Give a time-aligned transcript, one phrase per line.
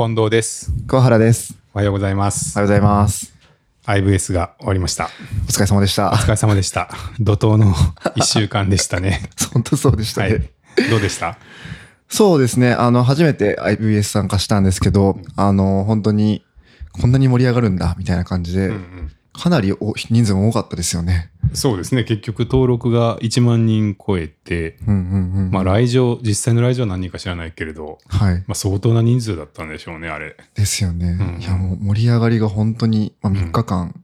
[0.00, 0.72] 近藤です。
[0.86, 1.58] 桑原です。
[1.74, 2.58] おはようございます。
[2.58, 3.34] おはようございます。
[3.84, 5.10] IVS が終わりました。
[5.46, 6.14] お疲れ様でしたお。
[6.14, 6.88] 疲れ様でした。
[7.20, 7.74] 怒涛の
[8.16, 9.28] 1週間でしたね。
[9.52, 10.28] 本当そうでしたね。
[10.78, 10.88] はい。
[10.88, 11.36] どうでした？
[12.08, 12.72] そうですね。
[12.72, 16.46] あの、初めて IBS 参加したんですけど、あの、本当に、
[16.92, 21.30] こんなに盛り上がるんだ、みたいな感じで、うんうんかなりお人数も多かったですよね。
[21.52, 22.04] そうですね。
[22.04, 25.50] 結局登録が1万人超えて、うんうんうん。
[25.50, 28.34] まあ来場、実際の来場は何人か知らないけれど、はい。
[28.46, 30.36] まあ相当な人数だったんでしょうね、あれ。
[30.54, 31.18] ですよね。
[31.20, 33.94] うんいや、もう盛り上がりが本当に、まあ、3日間、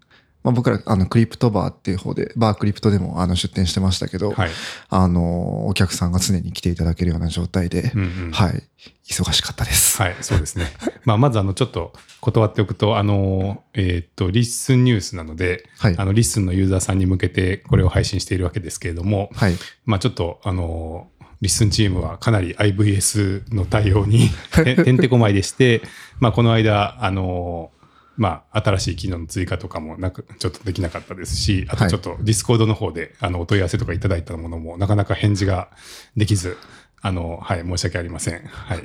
[0.47, 4.51] まあ、僕ら、あの、クリプトバーっていう方で、バークリプトでもあの出店してましたけど、はい。
[4.91, 8.63] あの、お客さんが常に来ていただけるような状態で、うんうんはい。
[9.09, 10.01] 忙しかったです。
[10.01, 10.67] はい、そうですね。
[11.05, 19.55] まあ、まず、あの、ちょっと断っておくと、あの、えーっと、リッスンニュースなので、はいあの、リッスンのユーザーさんに向けてこれを配信しているわけですけれども、はい。
[19.85, 21.09] まあ、ちょっと、あの、
[21.41, 25.83] リッスンチームはかなり IVS の対応に ててんてこまいでして、
[26.21, 27.73] まあ、この間、あの、
[28.17, 35.69] まあ、新しい機能の追加とかもなく、ちょっとできなかったですし、あとはいちょっとディスコードの方で、あの、お問い合わせとかいただいたものも、なかなか返事が
[36.17, 36.57] できず、
[37.03, 38.41] あの、はい、申し訳ありません。
[38.47, 38.83] はい。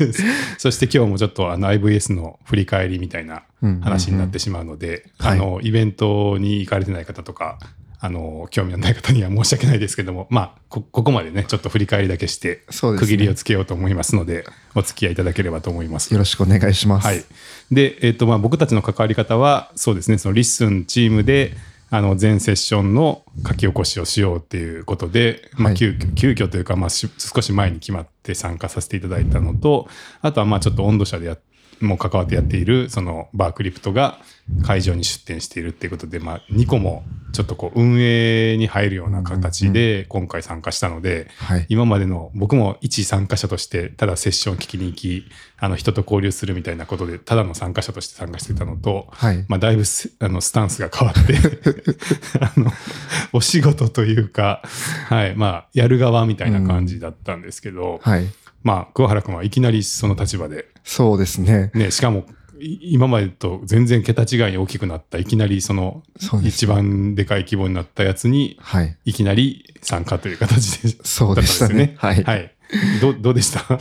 [0.58, 3.42] そして今日もちょっと、あの、IVS の振り返りみたいな
[3.80, 7.58] 話になってしまうので、あの、イベントに行かれてない方とか、
[7.98, 14.44] あの、興味のない方には申し訳ないですけども、まあ、こ、ここまでね、ちょっと振り返りだけして、区切りをつけようと思いますので、
[14.74, 16.18] お付き合いいただければと思いますよ。
[16.18, 17.06] ろしくお願いします。
[17.06, 17.24] はい。
[17.70, 21.54] で、えっ、と、まあ、僕たちの関わり方は、そうですね、そのリッスンチームで、
[21.88, 29.88] あの、全セッションの書き起こしをしようっていうことで、まあ、はい急遽、急遽というか、まあ、し少し前に決まって参加させていただいたのと、
[30.20, 31.36] あとは、まあ、ちょっと温度差でや
[31.80, 34.18] もう関わってやっている、その、バークリプトが
[34.62, 41.66] 会場に出店しているっていうことで、まあ、2個も、ちょっとこう、運営に入るような形で、今回参加したので、はい。
[41.68, 45.24] 今までの僕も一参加者としてただセッションを聞きに行き
[45.58, 49.44] あの人と交流するみたいなことでただの参加者として参加してたのと、はい。
[49.48, 51.34] まあ、だいぶすあのスタンスが変わって
[52.40, 52.70] あの
[53.32, 54.62] お仕事というか、
[55.08, 58.26] はいまあ、やる側みたいな感じだったんですけど、はい。
[58.66, 61.70] まあ、桑原君はいきなりその立場で、そうですね。
[61.72, 62.24] ね、しかも
[62.58, 66.02] い今までと全然桁違いに大きくなったいきなりその
[66.42, 68.96] 一番でかい規模になったやつにはい。
[69.04, 71.94] いきなり参加という形でそうでしたね。
[71.98, 72.20] はい。
[72.20, 72.52] いはい。
[73.00, 73.78] どうどうでした？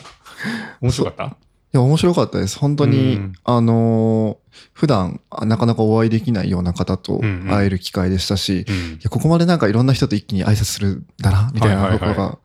[0.82, 1.38] 面白かった？
[1.76, 2.58] や、面白かったです。
[2.58, 12.40] 本当に、うんあのー普段、あなかなかお会いできないような方とうんうん会える機会でしたし、うんいやここまでなんかいろんな人と一気に挨拶するんだな、みたいなところはいは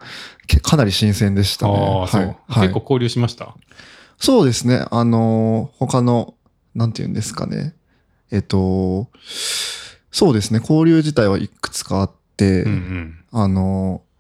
[0.53, 1.73] いかなり新鮮でしたね。
[1.73, 2.17] はい。
[2.49, 3.55] はい結構交流しました？
[4.19, 4.85] そうですね。
[4.91, 6.35] あのー他の、
[6.75, 7.75] なんて言うんですかね。
[8.33, 9.09] えっと、
[10.11, 10.59] そうですね。
[10.61, 13.19] 交流自体はいくつかあって、うんうん。
[13.31, 14.11] あのー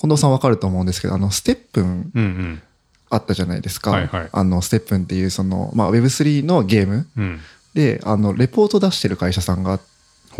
[0.00, 2.62] 近藤さんわかると思うんですけど、あの、ステップンうんうん。
[3.10, 3.90] あったじゃないですか。
[3.90, 7.40] はいはいあの、ステップンっていう、その、まあ、Web3 のゲームうん。
[7.74, 9.82] で、あの、レポート出してる会社さんがあほ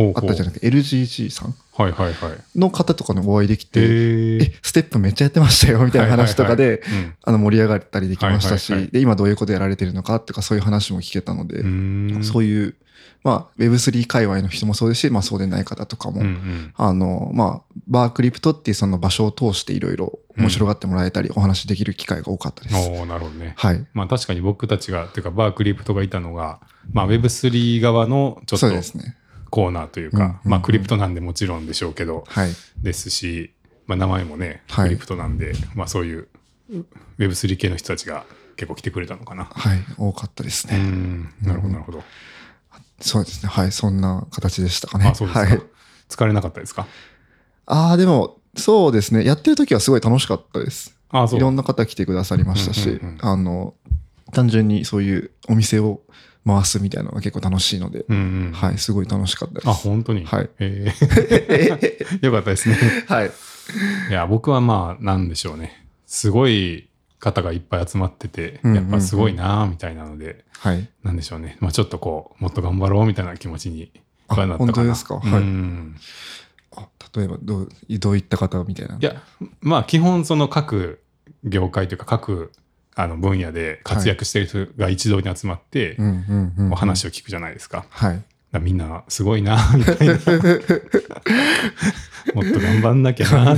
[0.05, 0.25] うほう。
[0.25, 1.55] ったじゃなくて、LGG さん？
[1.73, 2.59] はいはいはい。
[2.59, 4.53] の方とかにお会いできて、へええ。
[4.63, 6.83] ステップめっちゃやってましたよ、みたいな話とかで、
[7.25, 11.63] 盛り上がったりできましたし、で、今どういうことやられてるのかとか、そういう話も聞けたので。
[12.25, 12.75] そういう、
[13.25, 16.73] まあ、Web3 界隈の人もそうですし、まあ、そうでない方とかも、うんうん。
[16.77, 22.77] あの、まあ、バークリプトっていうその場所を通していろいろ面白がってもらえたり、お話できる機会が多かったです。
[22.77, 23.55] おおなるほどね。
[23.57, 23.85] はい。
[23.93, 26.61] まあ確かに僕たちが、というかバークリプトがいたのが、
[26.93, 29.17] まあ Web3 側のちょっとそうですね。
[29.51, 32.51] コーナーといううんうんか、まあクリプトなんでもちろんでしょうけど、はい。
[32.83, 33.53] ですし、
[33.87, 36.29] まあ名前もね、はいクリプトなんで、まあそういう
[37.19, 38.25] Web3 系の人たちが
[38.57, 39.45] 結構来てくれたのかな。
[39.45, 39.79] はい。
[39.97, 40.79] 多かったですうね。
[40.79, 41.23] ん。
[41.43, 42.03] なるほどなるほど。
[43.01, 43.49] そうですね。
[43.49, 43.73] はい。
[43.73, 45.07] そんな形でしたかね。
[45.09, 45.47] あ、そうですか。
[45.47, 45.63] はい。
[46.09, 46.87] 疲れなかったですか？
[47.67, 49.25] ああ、でも、そうですね。
[49.25, 50.97] やってる時はすごい楽しかったです。
[51.11, 51.39] あ、そう。
[51.39, 53.75] いろんな方来てくださりましたし、うんうんうんあの、
[54.33, 56.01] 単純にそういうお店を
[56.47, 58.53] 回すみたいなのが結構楽しいので、うんうん。
[58.53, 58.79] はい。
[58.79, 59.69] すごい楽しかったです。
[59.69, 60.25] あ、本当に？
[60.25, 60.51] はい。
[60.59, 62.77] えー よかったですね。
[63.07, 63.31] はい。
[64.11, 65.87] いや、僕はまあ、なんでしょうね。
[66.07, 66.89] すごい
[67.19, 70.89] 方がいっぱい集まってて、やっぱすごいなーみたいなので、はい。
[71.03, 71.57] なんでしょうね。
[71.61, 73.91] まあちょっとこう、もっと頑張ろうみたいな気持ちに
[74.29, 74.57] なったかな。
[74.57, 75.17] 本当ですか？
[75.17, 75.95] はいう
[77.17, 77.69] 例えば、どう、
[77.99, 78.97] どういった方みたいな。
[79.01, 79.23] いや、
[79.61, 81.01] まあ基本その各
[81.43, 82.53] 業界というか各
[83.01, 85.97] あの分野で活躍してる人が一堂に集まって。
[86.73, 87.87] お話を聞くじゃないですか。
[87.91, 88.21] はい。
[88.51, 90.15] だみんなすごいな みたいな。
[92.35, 93.55] もっと頑張んなきゃな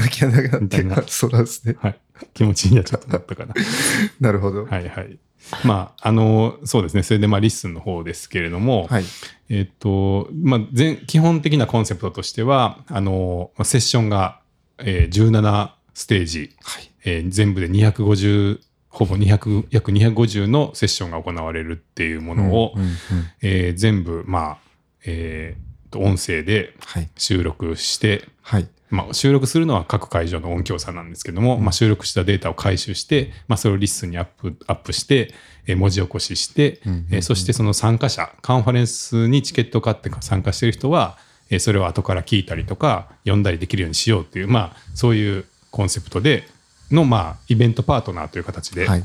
[0.61, 1.77] みたいなそうですね。
[1.81, 1.99] はい、
[2.35, 3.55] 気持ちにはちょっとなったかな。
[4.21, 4.67] なるほど。
[4.67, 5.19] はいはい。
[5.65, 7.03] まあ、あの、そうですね。
[7.03, 9.05] それで、まあ、リッスンの方ですけれども、はい。
[9.49, 14.41] えっ、と、まあ、全、基本的なコンセプトとしては、あの、まあセッションが、
[14.79, 16.91] えー17ステージ、はい。
[17.05, 18.61] えー全部で250
[18.91, 22.95] ほぼ200約250のセッションが行われるっていうものを、うんうんうん
[23.41, 24.59] えー全部まあ、
[25.07, 27.09] えーと音声ではい。
[27.17, 28.69] 収録して、はい。
[28.91, 35.33] まあ、収録するのは各会場の音響さんなんですけども、まあ、収録したデータを回収して、まあ、それをリッスンにアップアップして、
[35.67, 41.19] えー文字起こしして、うんうんうんえーそしてその参加者カンファレンスにチケットを買って参加している人は、
[41.51, 46.45] えーそれを後から聞いたりとか読んだりできるようにしようっていう、まあ、そういうコンセプトで
[46.91, 49.05] の、まあ、イベントパートナーという形ではい。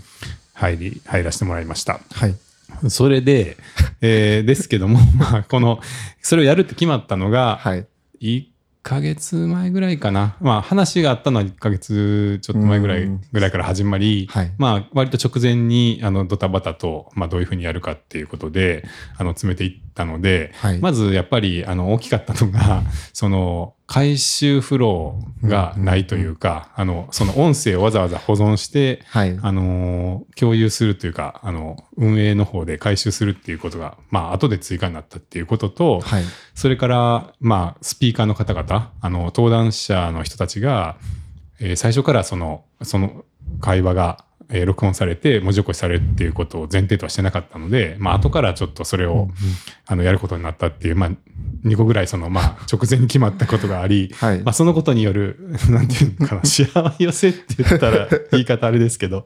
[0.53, 1.99] 入り、入らせてもらいました。
[2.13, 2.35] はい。
[2.89, 3.57] それで、
[4.01, 5.79] えー ですけども、まあ、この
[6.21, 7.85] それをやるって決まったのが、はい。
[8.21, 8.45] 1
[8.81, 10.37] ヶ月前ぐらいかな。
[10.39, 18.85] まあ話があったのは1ヶ月ちょっと前ぐらいうんぐらいから始まり、はいまあ割と直前にあのドタバタと、まあどういうふうにやるかっていうことで、
[19.17, 22.83] あの詰めていったので、はいまずやっぱりあの大きかったのが、
[23.13, 29.37] その回収フローがないというか、あの、その音声をわざわざ保存して、はい。
[29.41, 36.23] あのー共有するというか、あの、運営の方で回収するっていうことが、まあ、後で追加になったっていうことと、はい。
[36.55, 40.97] それから、まあ、スピーカーの方々、あの、登壇者の人たちが、
[41.59, 43.23] えー最初からその、その
[43.61, 49.29] 会話が、えー録音されて文字起こしされるっていうことを前提とはしてなかったので、まあ、後からちょっとそれを、
[49.85, 51.11] あの、やることになったっていう、まあ、
[51.65, 55.37] 2個ぐらいその、まあ、直前に決まったことがあり、はいまあ、そのことによる、
[55.69, 59.23] なんていうのかな、 幸せって言ったら 言い方あれですけど、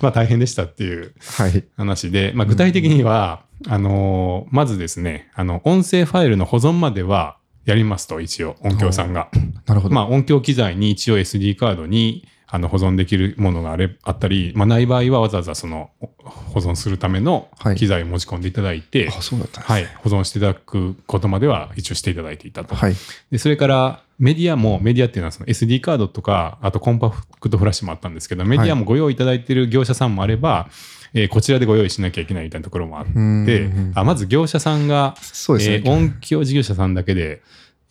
[0.00, 1.64] まあ、大変でしたっていうはい。
[1.76, 7.36] 話で、まあ、具体的には、あのーまずですね、あの、音声ファイルの保存までは
[7.66, 9.28] やりますと、一応、音響さんが。
[9.66, 9.94] なるほど。
[9.94, 22.74] まあ、音響機材に一応 SD カードに、あの、保存できるものがあれ、あったり、まあ、ない場合はわざわざその、保存するためのはい機材を持ち込んでいただいて、保存していただくことまでは一応していただいていたと。
[22.74, 22.94] はい。
[23.30, 27.10] で、それからメディアも、メディアっていうのはその SD カードとか、あとコンパ
[27.40, 30.68] クトフラッシュもあったんですけど、メディアもご用意いただいている業者さんもあれば、
[31.14, 35.76] えーこちらでご用意しなきゃいけないみたいなところもあって、うんあまず業者さんが、そうですね。
[35.76, 37.42] えー音響事業者さんだけで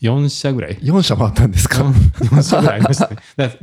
[0.01, 3.18] 4社ぐらい4社もあったんですか？4, 社ぐらいありましたね。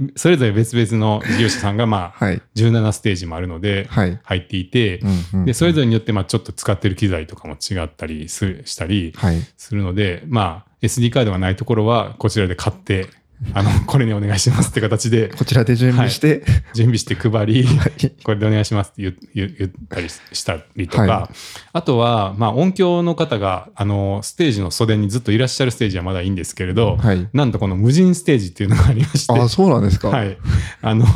[0.16, 2.42] それぞれ別々の事業者さんが、まあ、はい。
[2.56, 4.20] 17ステージもあるので、はい。
[4.22, 5.00] 入っていて、
[5.44, 9.40] で、それぞれによって、まあ、ちょっと使ってる機材とかも違ったりすしたり、はい。
[9.56, 13.06] するので、まあ、SD カードがないところは、こちらで買って、
[13.52, 16.44] あの、これにお願いしますって形で、こちらで準備して、
[16.74, 21.30] 準備して配り、はいこれでお願いしますって言ったりしたりとか、は
[21.72, 27.28] あとは、まあ、音響の方が、あの、ステージの袖にずっといらっしゃるステージはまだいいんですけれど、はい。
[27.32, 30.08] なんとこの無人ステージっていうのがありまして、あ、そうなんですか。。
[30.08, 30.36] はいい。
[30.82, 31.06] あの、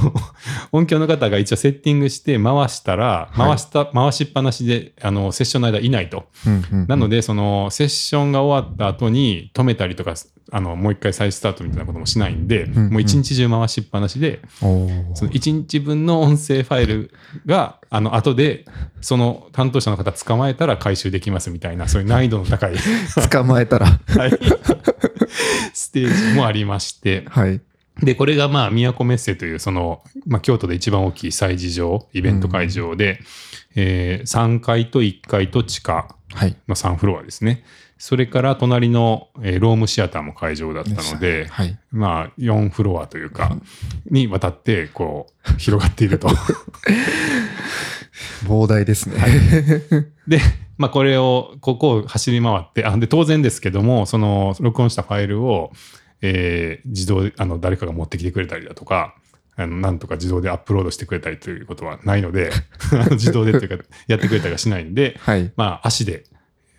[0.73, 6.25] 音響の方が一応セッティングして回したら、はい回した、回しっぱなしで、あの、セッションの間いないと。
[6.46, 10.14] うんうんなので、そのセッションが終わった後に止めたりとか、
[10.52, 14.66] あの、もう一回再スタートみたいなこともしないんで、んうんもう一日中回しっぱなしで、そ
[15.24, 17.10] の一日分の音声ファイル
[17.46, 18.64] が、あの、後で、
[19.00, 22.74] その担当者の方捕まえたら回収できますみたいな、そういう難易度の高い、
[23.30, 23.86] 捕まえたら。
[23.86, 24.30] はい
[25.72, 27.60] ステージもありまして、はい。
[28.02, 33.20] で、これがまあ、都メッセという、その、まあ、京都で一番大きい催事場、イベント会場で、
[33.76, 36.56] えー3階と1階と地下はい。
[36.68, 37.64] の3フロアですね。
[38.00, 41.79] それから隣の、えーロームシアターも会場だったので、はい。
[41.93, 43.55] まあ、4フロアというか、
[44.06, 46.31] にわたって、こう、広がっていると。
[48.44, 49.19] 膨大ですね。
[50.26, 50.41] で、
[50.79, 55.71] まあ、これを、ここを走り回って、あ、で、当然ですけども、その、録音したファイルを、
[56.23, 59.14] えー自動で、あの、誰かが持ってきてくれたりだとか、
[59.57, 62.50] あのなんとか自動でアップロードしてくれたりということはないので、
[63.12, 65.52] 自動でというか、やってくれたりはしないんで、はい。
[65.54, 66.25] まあ、足で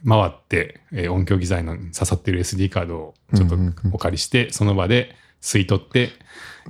[0.07, 3.57] 回って、えー音響機材の刺さってる SD カードをちょっと
[3.93, 6.11] お借りして、その場で吸い取って、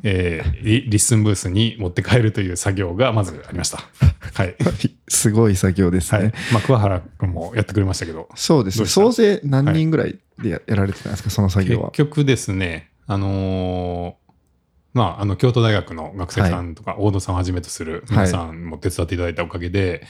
[0.04, 3.80] えーリリッスンブースに持って帰るという作業がまずありました。
[4.34, 4.56] はい。
[5.08, 6.34] すごい作業ですはいね。。
[6.54, 8.86] まあ、桑原君もやってくれましたけど、そうですね。
[8.86, 11.92] 総勢何人ぐらいでややられてたんですか、その作業は。
[11.92, 14.22] 結局ですね、あのー
[14.94, 20.06] まあ、あの、京都大学の学生さんとか、大野さんをはじめとする皆さんも手伝っていただいたおかげで、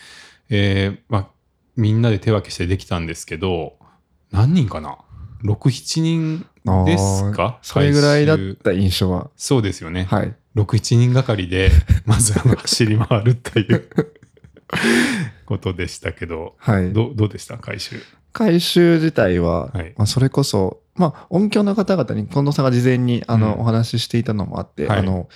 [0.49, 1.27] えーまあ、
[1.75, 3.73] みんなで手分けしてできたんですけど、
[4.31, 4.97] 何人かな
[5.43, 6.45] ?6、7人
[6.85, 7.59] ですか？
[7.61, 9.29] それぐらいだった印象は。
[9.35, 10.03] そうですよね。
[10.05, 10.33] はい。
[10.55, 11.71] 6、7人がかりで、
[12.05, 13.89] まず走り回るっていう
[15.45, 16.93] ことでしたけど、はい。
[16.93, 17.57] どうどうでした？
[17.57, 17.95] 回収。
[18.33, 25.27] 回収自体は、はいまあ、それこそ、まあ、音響の方々に近藤さんが事前にあの、うんお話ししていたのもあって、はいあの、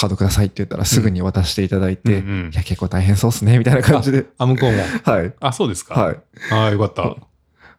[0.00, 4.26] カードくださいって言ったらすぐに渡していただいて、うんうんいや、結構大変そうっすね、みたいな感じで。
[4.38, 4.78] あ、向こうも。
[5.04, 5.32] はい。
[5.40, 5.94] あ、そうですか。
[5.94, 6.20] はい。
[6.50, 7.16] ああ、よかった。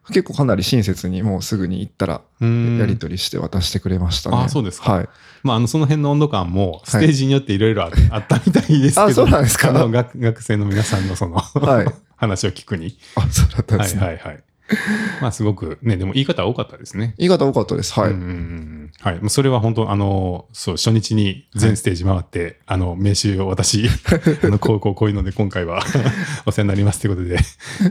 [0.08, 4.36] 結構かなり親切にもうすぐに行ったらうんやり取りして渡してくれましたね。
[4.36, 5.08] あそうですかはい。
[5.44, 9.70] まあ、あのその辺の温度感もステージによっていろいろああったみたいですけど、あそうなんですか？
[9.70, 11.86] あの学 学生の皆さんのその、はい。
[12.16, 12.98] 話を聞くに。
[13.14, 14.06] あ、そうだったんはいですね。
[14.06, 14.42] はいはい。
[15.20, 17.14] まあすごくね、でも言い方多かったですね。
[17.18, 17.92] 言い方多かったです。
[17.98, 18.10] はい。
[18.10, 19.20] うんはい。
[19.20, 23.88] もうそれは本当、あの、そう、初日に全ステージ回って、あの、名刺を私、
[24.44, 25.82] あの、こうこうこういうので今回は
[26.46, 27.38] お世話になりますということで、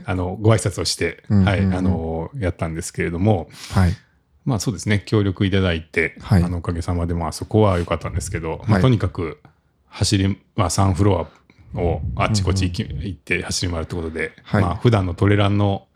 [0.06, 3.98] あの、ご挨拶をして、うんうんうんはい、あの、やったんですけれども、はい。
[4.46, 9.40] まあそうですね、協力いただいて、はいあの、おかげさまで、まあそこは良かったんですけど、まあはいとにかく、
[9.88, 11.28] 走り、まあ3フロ
[11.76, 15.88] アをあっちこっち行って走り回るってことで、はいまあ普段のトレランの、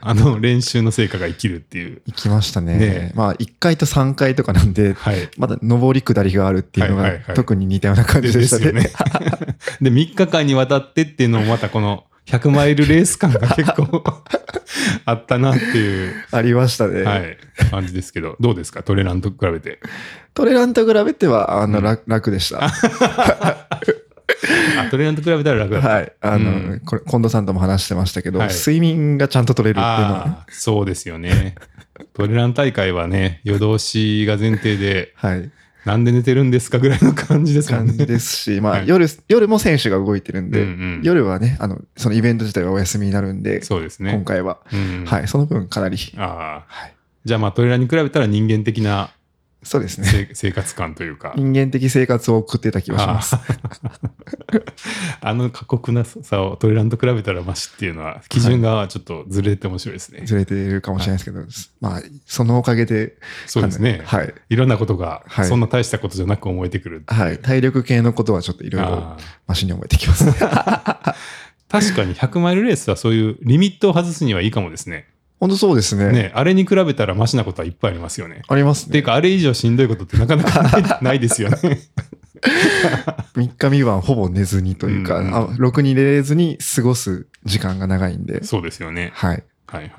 [0.00, 2.76] あの、練習の成果が生きるっていう、行きましたね。
[2.76, 5.30] ねまあ、1階と3階とかなんで、はい。
[5.38, 8.72] まだ上り下りがあるっていうのが特に似たような感でじでしたね。
[8.72, 9.56] ですよね。
[9.80, 14.04] で、3日間にわたってっていうのもまたこの100マイルレース感が結構
[15.04, 17.02] あったなっていう、ありましたね。
[17.02, 17.36] はい、
[17.70, 18.82] 感じですけど、どうですか？
[18.82, 19.78] トレランと比べて。
[20.32, 22.68] トレランと比べては、あの、うん楽楽でした。
[24.86, 25.88] あ、トレランと比べたら楽だった。
[25.88, 26.12] はい。
[26.20, 31.54] あの、うんこれ、近藤さんとも話してましたけど、はい睡眠がちゃんと取れるっていうのは、そうですよね。
[32.12, 35.50] トレラン大会はね、夜通しが前提で、はい。
[35.84, 37.88] なんで寝てるんですかぐらいの感じですもんね。
[37.90, 44.12] 感じですし、まあ、はい夜、夜も選手が動いてるんで、うんうん夜はね、あの、そのイベント自体はお休みになるんで、そうですね。
[44.12, 45.28] 今回は、うんはい。
[45.28, 46.64] その分かなり、ああ。
[46.66, 46.94] はい。
[47.24, 49.10] じゃあまあトレランに比べたら人間的な
[49.64, 50.06] そうですね。
[50.06, 51.32] せ生活感というか。
[51.36, 53.34] 人間的生活を送ってた気がします。
[53.34, 53.40] あ
[55.20, 60.22] あの過酷なさをトレランと比べたらマシっていうのは、基準がちょっとずれて面白いですね。
[60.24, 61.44] ずれているかもしれないですけど、
[61.80, 63.16] まあ、そのおかげで、
[63.46, 64.02] そうですね。
[64.04, 64.34] はい。
[64.50, 67.02] いろんなことが、はいそんな大したことじゃなく思えてくる。
[67.06, 67.38] はい。
[67.38, 69.16] 体力系のことはちょっといろいろ
[69.46, 70.32] マシに思えてきますね。
[71.68, 75.08] 確かに100マイルレースはそういうリミットを外すにはいいかもですね。
[75.40, 76.10] 本当そうですね。
[76.12, 78.42] ね、あれに比べたらマシなことはいっぱいありますよね。
[78.48, 78.90] ありますね。
[78.90, 81.58] っていうか、あれ以上しんどいことってなかなかないですよね。
[83.34, 89.12] 3日3晩ほぼ寝ずにというか、うんうんあろくに寝れずに過ごす時間が長いんで、そうですよね。
[89.14, 89.44] はい。
[89.66, 89.90] はいはい。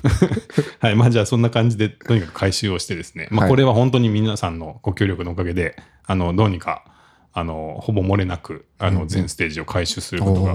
[0.80, 0.96] はい。
[0.96, 3.28] まあじゃあそんな感じで、とにかく回収をしてですね。
[3.30, 6.84] まあはいこれは本当に皆さんのご協力のおかげで、あの、どうにか、
[7.32, 10.54] あの、ほぼ漏れなく、あの、うんうん全ステージを回収するおことが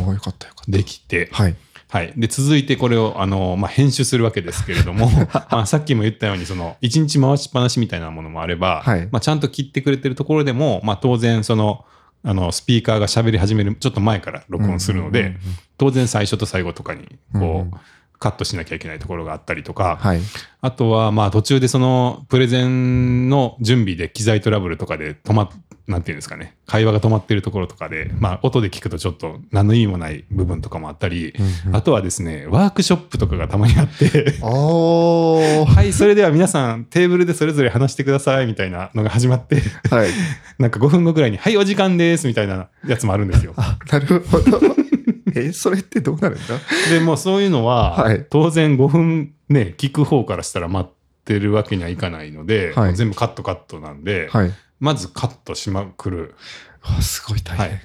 [0.67, 1.43] できて、た。
[1.43, 1.55] はい。
[1.95, 2.13] はい。
[2.17, 5.09] で、続いてこれを、あの、まあ、編集するわけですけれども、
[5.49, 11.85] まあ、さっきも言ったように、その、一日回しっぱなしみたいなものもあれば、はいまあ、ちゃんと切ってくれてるところでも、まあ、当然、その、
[12.21, 15.41] あの、スピーカーが喋り始める、ちょっと前から録音するので、うんうんうんうん
[15.77, 17.71] 当然最初と最後とかに、こう、うんうん
[18.17, 20.21] カットしなきゃいけないところがあったりとか、はい。
[20.61, 25.49] あとは、まあ、途中でその、プレゼンの準備で機材トラブルとかで止まっ、
[25.87, 34.37] なんていうんですかね、会話が止まってるところとかで、まあ、音で聞くとちょっと何の意味もない部分とかもあったり、うんうんあとはですね、ワークショップとかがたまにあって。
[34.41, 40.09] はい、それでは皆さんテーブルでそれぞれ話してくださいみたいなのが始まって、はい。
[40.57, 43.53] なんか5分後ぐらいに、はい、お時間ですみたいなやつもあるんですよ。
[43.57, 44.59] あ、なるほど。
[45.35, 46.59] え、それってどうなるんだ？
[46.89, 50.93] で、もうそういうのは、はい当然5分ね、聞く方からしたら待っ
[51.25, 54.53] てるわけにはいかないので、はい全部カットカットなんで、はい。
[54.79, 56.35] まずカットしまくる。
[56.81, 57.69] あすごい大はい。
[57.69, 57.79] 変。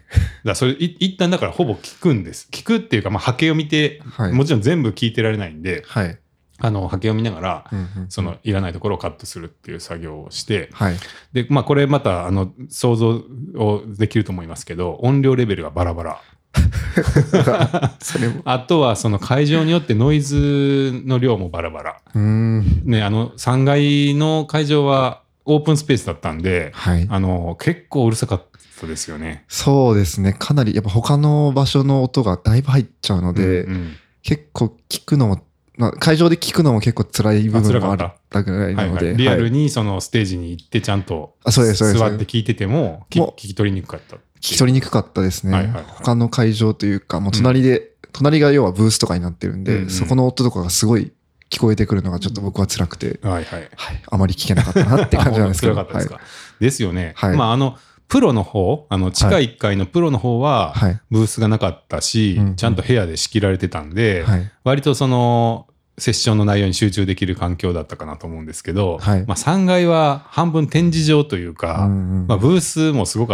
[0.45, 2.49] だそれい一旦だからほぼ聞くんです。
[2.51, 6.19] 聞くっていうか、まあ波形を見て、はいもちろん全部聞いてられないんで、はい。
[6.63, 10.97] あの波形を見ながら、うんうんそのいらないところをカットするっていう作業をして、はい。
[11.33, 13.23] で、まあこれまたあの想像
[13.57, 16.21] をできると思いますけど、音量レベルがバラバラ。
[18.45, 22.01] あとはその会場によってノイズの量もバラバラ。
[22.15, 25.23] ね、あの3階の会場は
[25.55, 27.07] オープンスペースだったんで、はい。
[27.11, 28.43] あの結構うるさかっ
[28.81, 29.45] たですよね。
[29.49, 30.35] そうですね。
[30.39, 35.43] かなり、やっぱ他の場所の音がだいぶ入っちゃうので、うんうん結構聞くのも、
[35.77, 44.17] まあ、会場で聞くのも結構辛い部分もあったぐらいなので、はいはい、リアルはいにそのステージに行ってちゃんとあそうですそうです座って聞いててもきもう聞き取りにくかった。
[44.17, 45.53] 聞き取りにくかったですね。
[45.53, 51.13] はいはいはい他の会場というか、もう隣で、隣が要はブースとかになってるんで、うんうんそこの音とかがすごい
[51.51, 53.69] 聞こえてくるのがちょっと僕は辛くて、はいはい。
[53.77, 55.75] はい、あまり聞けなかったなって感じなんですけど。
[55.77, 56.21] 辛かったですか？
[56.61, 57.13] ですよね。
[57.17, 57.77] はいまああの
[58.09, 60.91] プロの方、あの地下1階のプロの方ははい。
[60.91, 61.01] はい。
[61.11, 64.51] ブースがなかったし、うんうんちゃんと部屋で仕切られてたんで、はい。
[64.65, 65.67] 割とその
[65.99, 73.27] セッションの内容に集中できる環境だったかなと思うんですけど、はいまあ、3階は半分展示場というか、うんうんまあ、ブースもすご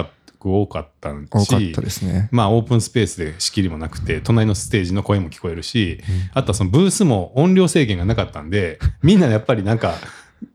[0.46, 2.28] く多かったし多かったですね。
[2.30, 6.00] まあ、オープンスペースで仕切りもなくて隣のステージの声も聞こえるし、
[6.32, 9.94] あとはそのブースも音量制限がなかったんで みんなやっぱりなんか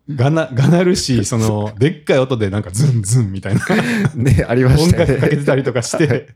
[0.10, 3.62] がな、がなるし、 その、でっかい音でなんかズンズンみたいな
[4.15, 5.57] ね、ありま音した楽かけてたね。
[5.57, 6.27] りとかして、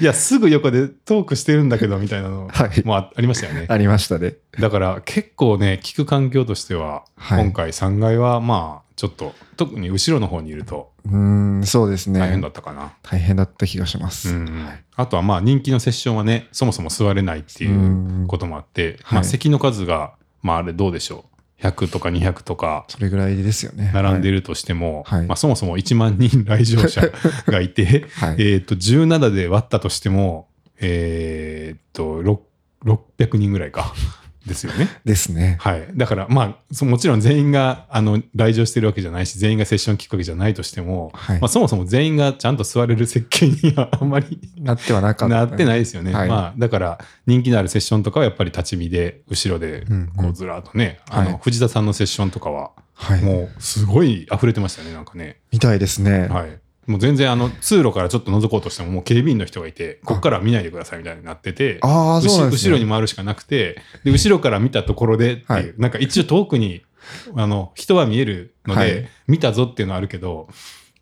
[0.00, 3.66] いや、すぐ横でトークしてるんだけど、みたいなのはいもあありましたよね。
[3.68, 4.36] ありましたね。
[4.58, 11.16] だから結構ね、聞く環境としては、はい今回3階はまあ、ちょっと、特に後ろの方にいるとうー
[11.60, 12.20] ん、そうですね。
[12.20, 12.92] 大変だったかな。
[13.02, 14.30] 大変だった気がします。
[14.30, 21.36] うんあとはまあ人気のセッションはね、そもそも座れないっていうこともあって、はいまあ席の数が、まああれどうでしょう。
[21.62, 23.86] 100とか200とかそれぐらいですよね。
[23.86, 24.02] る。
[24.02, 27.02] 並んでるとしても、はいまあそもそも1万人来場者
[27.46, 28.36] がいて、 はい。
[28.38, 30.48] えっと、17で割ったとしても、
[30.80, 32.42] えーっと、ろ
[32.84, 33.94] 600人ぐらいか。
[34.46, 34.88] ですよね。
[35.04, 35.56] ですね。
[35.60, 35.88] はい。
[35.94, 45.34] だから、まあ、そもちろん全員が、あの、来場してるわけじゃないし、全員がセッション聞くわけじゃないとしても、はいまあ、そもそも全員がちゃんと座れる設計には あんまりなってはなかった。
[45.34, 46.12] なってないですよね。
[46.12, 53.22] はいまあ、だから、人気のあるセッションとかはやっぱり立ち見で、後ろでうんうん、こう、ずらっとね、あの、はい藤田さんのセッションとかは、はい。
[53.22, 55.40] もう、すごい溢れてましたね、なんかね。
[55.52, 56.28] みたいですね。
[56.28, 56.58] はい。
[56.86, 62.28] もう全然、あの、通路からちょっと覗こうとしても、もう警備員の人がいて、こっからは見ないでくださいみたいになってて、あね。
[62.28, 66.82] 後ろに回るしかなくて、で、後ろから見たところでっていう、はいなんか一応遠くに、
[67.34, 70.48] あの、人は見えるので、はい見たぞっていうのはあるけど、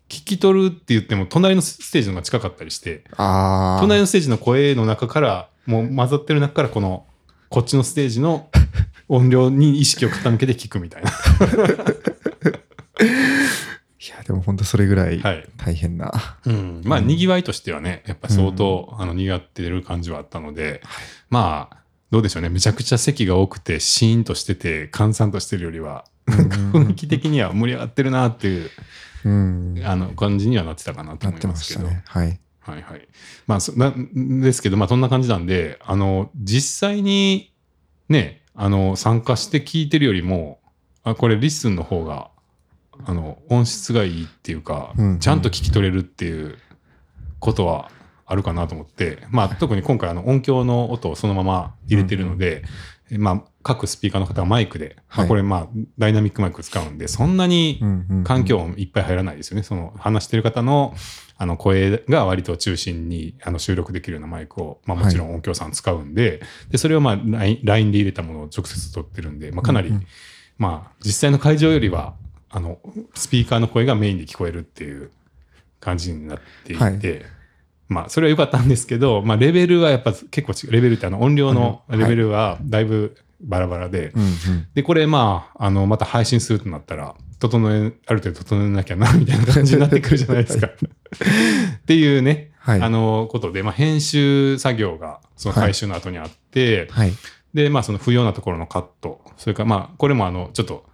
[0.09, 3.03] 聞き取るって言っても、隣のステージの方が近かったりして。
[3.17, 7.05] 隣のステージの声の中から、もう混ざってる中から、この、
[7.49, 8.49] こっちのステージの
[9.07, 11.11] 音量に意識を傾けて聞くみたいな。
[14.05, 15.47] いや、でも本当それぐらいはい。
[15.57, 16.11] 大変な。
[16.45, 16.81] うん。
[16.83, 20.81] まあ、うん賑わいとしてはね、やっぱ相当、あの、賑わってる感じはあったので、
[21.29, 21.77] まあ、
[22.11, 22.49] どうでしょうね。
[22.49, 28.69] めちゃくちゃ席が多くて、シーンとしてて、閑散としてるよりは、雰囲気的には盛り上がってるなっていう、
[29.25, 29.81] うん。
[29.83, 31.81] あの、感じにはなってたかなとなって思いまけど。
[31.83, 32.03] ますしたね。
[32.05, 32.39] はい。
[32.59, 33.07] はいはい。
[33.47, 37.53] まあ、そなんですけど、まあ、そんな感じなんで、あの、実際に、
[38.09, 40.59] ね、あの、参加して聞いてるよりも、
[41.03, 42.29] あこれ、リッスンの方が、
[43.05, 45.05] あの、音質がいいっていうか、うん。
[45.13, 46.57] うんちゃんと聞き取れるっていう
[47.39, 47.89] ことは
[48.25, 52.63] あるかなと思って、まあ、特に今回、あの、音響の音をそのまま入れてるので、
[53.11, 55.27] えまあ、各スピーカーの方がマイクで、まあ、はい。
[55.27, 58.23] これ、まあ、ダイナミックマイク使うんで、そんなにうんうんうん。
[58.23, 59.63] 環境音いっぱい入らないですよね。
[59.63, 60.95] その話してる方の
[61.37, 70.07] あの声が割と中心にあの収録できるようなマイクを、まあ、もちろん音響さん使うんで、でそれをまあ LINE で入れたものを直接撮ってるんで、まあ、かなり、うんうん。
[70.57, 72.15] まあ実際の会場よりは
[72.55, 72.79] あの
[73.13, 75.11] スピーカーの声がメインで聞こえるっていう
[75.79, 77.01] 感じになっていて、はい
[77.87, 80.71] まあそれは良かったんですけど、まあレベルはやっぱ結構違う。
[80.71, 84.67] レベルってあの音量のはいレベルはだいぶバラバラで、うんうん。
[84.73, 90.67] で、これまあ、あの、また配信するとなったら、整え、ある程度整えなきゃな、みたいな感じになってくるじゃないですか。
[90.67, 92.81] っていうね、はい。
[92.81, 97.13] あの、ことで、まあ、編集作業が、その回収の後にあって、はい。
[97.53, 100.85] で、まあ、その不要なところのカット、それからまあ、これもあの、ちょっと、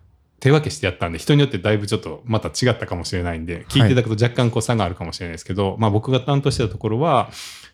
[0.42, 7.30] 手分けしてやったんで、人によってだいぶちょっとまた違ったかもしれないんで、聞いていただくと若干こう差があるかもしれないですけど、まあ僕が担当してたところは、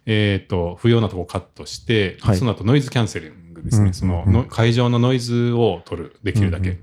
[0.06, 2.38] えっ、と、不要なとこカットして、はい。
[2.38, 4.34] その後ノイズキャンセリングですね、うんそのうん。
[4.34, 6.76] の会場のノイズを取る、できるだけうん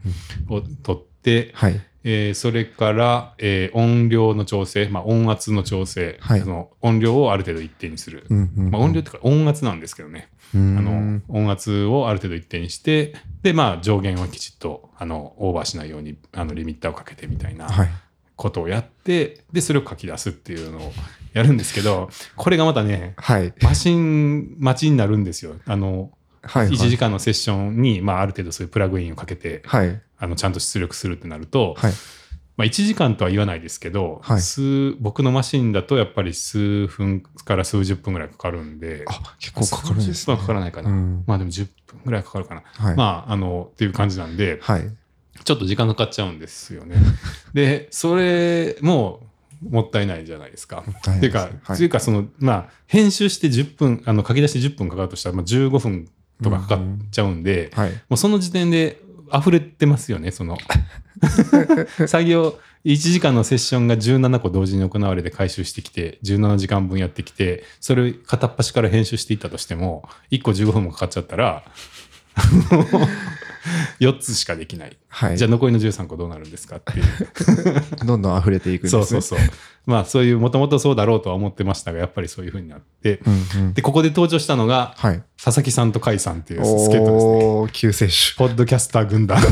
[0.50, 0.64] うんうん。
[0.64, 1.80] を取って、はい。
[2.06, 6.40] えーそれから、えー音量の調整、まあ音圧の調整、はい。
[6.40, 8.26] その音量をある程度一定にする。
[8.30, 8.70] うんうんうん。
[8.70, 10.28] まあ音量っていうか音圧なんですけどね。
[10.54, 17.88] うあんの、音圧をある程度一定にして、で、まあ、上限はきちっと、あの、オーバーしないように、あの、リミッターをかけてみたいなはい。
[18.36, 20.92] ことをやって、で、それを書き出すっていうのを
[21.34, 23.52] やるんですけど、これがまたね、はい。
[23.62, 25.56] マシン待ちになるんですよ。
[25.66, 26.10] あの、
[26.42, 26.68] はい。
[26.68, 30.00] 1時間のセッションに、まあ、ある程度そういうプラグインをかけて、はい。
[30.18, 31.92] あの、ちゃんと出力するってなると、はい。
[32.56, 40.90] まあ、1時間とは言わないですけど、はい数僕のマシンだとやっぱり数分から数十分ぐらいかかるんで、あ、結構かかるんです数十分はかからないかな。
[40.90, 42.62] うんまあでも10分ぐらいかかるかな。
[42.64, 42.96] はい。
[42.96, 44.88] まあ、あの、っていう感じなんで、はい。
[45.42, 46.96] ちょっと時間かかっちゃうんですよね。
[47.54, 49.26] で、それも
[49.68, 50.84] もったいないじゃないですか。
[51.04, 56.08] 大っていうか、変ですねはいっていうか、その、まあ、編集して10分、あの、書き出して10分かかるとしたら、まあ、15分
[56.42, 56.78] とかかかっ
[57.10, 57.90] ちゃうんで、はい。
[57.90, 59.00] もうその時点で
[59.32, 60.58] 溢れてますよね、その。
[62.06, 71.64] 作業、1時間のセッションが17個同時に行われて回収してきて、17時間分やってきて、それ片っ端から編集していったとしても、1個15分もかかっちゃったら、
[74.00, 74.96] 4つしかできない。
[75.08, 75.38] はい。
[75.38, 77.04] じゃあ残りの13個どうなるんですかっていう。
[78.06, 79.04] どんどん溢れていくんですね。
[79.04, 79.48] そうそうそう。
[79.86, 83.74] まあそういう、もともとそうだろうとは思ってましたが、やっぱりそういうふうになって、うんうん。
[83.74, 85.22] で、ここで登場したのが、はい。
[85.42, 87.68] 佐々木さんと甲斐さんっていう助っ人ですね。
[87.72, 88.34] 救世主。
[88.36, 89.38] ポッドキャスター軍団。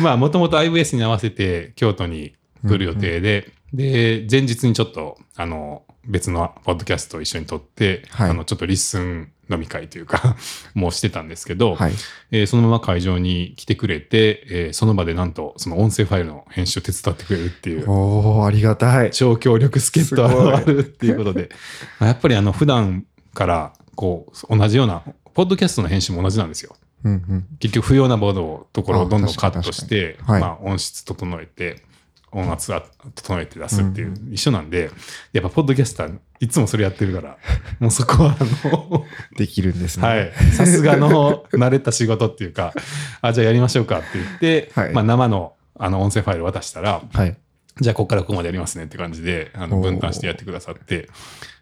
[0.00, 2.34] まあ、もともと IVS に合わせて京都に
[2.66, 10.36] 来る予定で、で、前日にちょっと、あの、別のポッドキャストを一緒に撮って、はいあの、ちょっとリッスン飲み会というか、
[10.74, 11.92] もうしてたんですけど、はい。
[12.30, 19.10] えーそのまま会場に来てくれて、えーその場でなんと、その音声ファイルの編集を手伝ってくれるっていう、おー、ありがたい。
[19.10, 21.50] 超強力助っ人あるっていうことで、
[21.98, 23.04] まあやっぱりあの、普段
[23.34, 25.02] から、こう、同じような、
[25.34, 26.74] ポッドキャストの編集も同じなんですよ。
[27.04, 27.46] うんうん。
[27.60, 31.82] 結局不要なボードをところをあどんどんカットして、はいまあ音質整えて、
[32.32, 34.90] 音圧は整えて出すっていう、うん一緒なんで、
[35.32, 37.36] やっぱポッドキャスターいつもそれやってるから、
[37.80, 39.04] もうそこはあの、
[39.36, 40.06] できるんですね。
[40.06, 42.74] はい、さすがの慣れた仕事っていうか、
[43.22, 47.36] あ、じゃあやりましょうかって言って、はいまあ生のあの音声ファイル渡したら、はい。
[47.80, 51.08] じゃあここからここまでやりますねって感じで、あの分担してやってくださって、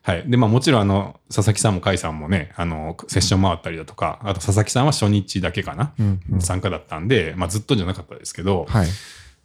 [0.03, 0.25] はい。
[0.27, 6.41] で、まあもちろんあの、佐々木さんも甲斐さんもね、あの、セッション回ったりだとか、あと佐々木さんは初日だけかな、うんうん。
[6.41, 8.87] 参加だったんで、まあずっとじゃなかったですけど、はい。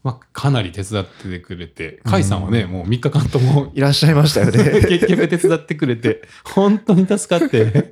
[0.03, 4.81] まあかなり手伝ってくれて、甲斐さんはね、もう3日間ともいらっしゃいましたよね。
[4.87, 7.91] 結局手伝ってくれて、本当に助かって。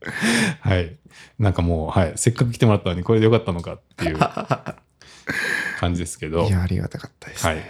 [0.60, 0.96] はい。
[1.38, 2.12] なんかもう、はい。
[2.16, 4.18] せっかく来てもらったのに、これでよかったのかっていう
[5.80, 6.46] 感じですけど。
[6.46, 7.46] いや、ありがたかったです。
[7.46, 7.58] はい。
[7.58, 7.60] っ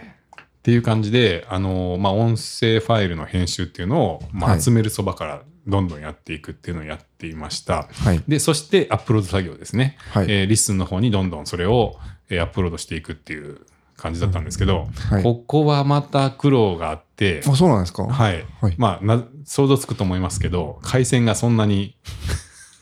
[0.62, 7.88] ていう感じで、あの、まあ、音声ファイルの編集っていうのを、まあ、はい集めるそばからどんどんやっていくっていうのをやっていました。
[7.92, 8.22] はい。
[8.26, 9.96] で、そしてアップロード作業ですね。
[10.10, 11.98] はいえーリッスンの方にどんどんそれを、
[12.30, 13.60] えーアップロードしていくっていう
[13.96, 15.22] 感じだったんですけど、はい。
[15.22, 18.04] ここはまた苦労があって、あ、そうなんですか？
[18.04, 18.44] はい。
[18.60, 21.96] はいまあな、想像つくと思いますけど、回線がそんなに、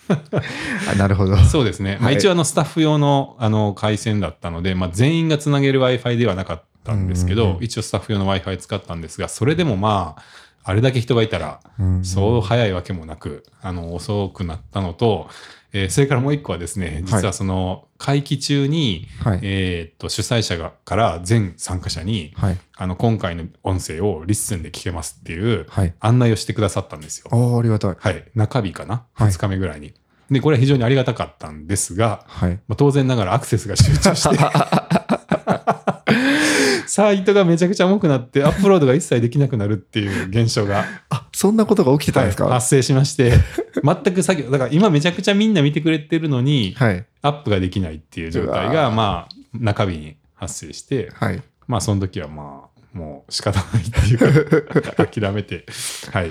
[0.90, 1.37] あなるほど。
[1.38, 1.96] そうですね。
[2.00, 10.22] まあ、はい一応あのスタッフ用のあの回線だったので、まあ、全員がつなげる Wi-Fi ではなかったんですけど、うんうんうん一応スタッフ用の Wi-Fi 使ったんですが、それでもまあ、
[10.66, 15.28] あれだけ人がいたら、うんそう早いわけもなく、あの、遅くなったのと、
[15.76, 19.40] えーそれからもう一個はですね、実はその、会期中に、はい。
[19.42, 22.58] えーっと、主催者がから全参加者に、はい。
[22.76, 25.92] あの、今回の音声をリッスンで聞けますっていうはい。
[25.98, 27.28] 案内をしてくださったんですよ。
[27.32, 27.96] ああ、ありがたい。
[27.98, 28.24] はい。
[28.34, 29.04] 中日かな？
[29.14, 29.92] はい ?2 日目ぐらいに。
[30.30, 32.52] で、これは非常にありがたかったんですが、はい。
[32.68, 34.37] まあ、当然ながらアクセスが集中して、
[36.94, 42.44] サイトがめちゃくちゃ重くなって、アップロードが一切できなくなるっていう現象が、あ、そんなことが起きてたんですか？
[42.44, 43.33] はい発生しまして、
[43.83, 47.04] 全く作業、だから今めちゃくちゃみんな見てくれてるのに、はい。
[47.22, 51.42] アップができないっていう状態が、まあ、中日に発生して、はい。
[51.66, 55.66] まあ、その時はまあ、もう仕方ないっていうか、 諦めて、
[56.12, 56.30] はい。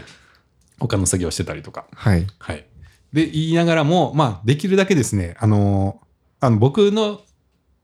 [0.80, 2.26] 他の作業をしてたりとか、はい。
[2.40, 2.66] はい。
[3.12, 6.00] で、言いながらも、まあ、できるだけですね、あの、
[6.40, 7.20] あの僕の、